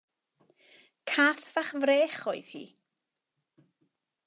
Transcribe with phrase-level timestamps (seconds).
[1.11, 2.65] Cath fach frech oedd hi.